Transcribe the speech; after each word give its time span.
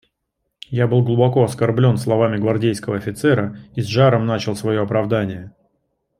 Я 0.71 0.87
был 0.87 1.03
глубоко 1.03 1.43
оскорблен 1.43 1.95
словами 1.97 2.37
гвардейского 2.39 2.95
офицера 2.95 3.59
и 3.75 3.81
с 3.83 3.85
жаром 3.85 4.25
начал 4.25 4.55
свое 4.55 4.81
оправдание. 4.81 5.53